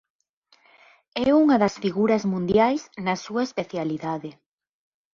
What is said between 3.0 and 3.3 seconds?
na